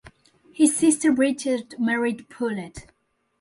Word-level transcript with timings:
His 0.51 0.75
sister 0.75 1.11
Bridget 1.11 1.79
married 1.79 2.27
Powlett. 2.27 2.87